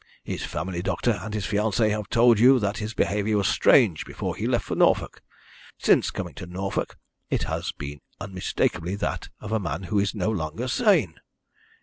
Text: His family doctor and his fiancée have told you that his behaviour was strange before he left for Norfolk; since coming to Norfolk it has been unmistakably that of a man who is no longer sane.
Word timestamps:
His 0.23 0.43
family 0.43 0.81
doctor 0.81 1.11
and 1.21 1.31
his 1.31 1.45
fiancée 1.45 1.91
have 1.91 2.09
told 2.09 2.39
you 2.39 2.57
that 2.57 2.79
his 2.79 2.95
behaviour 2.95 3.37
was 3.37 3.47
strange 3.47 4.03
before 4.03 4.35
he 4.35 4.47
left 4.47 4.65
for 4.65 4.73
Norfolk; 4.73 5.21
since 5.77 6.09
coming 6.09 6.33
to 6.33 6.47
Norfolk 6.47 6.97
it 7.29 7.43
has 7.43 7.71
been 7.71 8.01
unmistakably 8.19 8.95
that 8.95 9.29
of 9.39 9.51
a 9.51 9.59
man 9.59 9.83
who 9.83 9.99
is 9.99 10.15
no 10.15 10.31
longer 10.31 10.67
sane. 10.67 11.19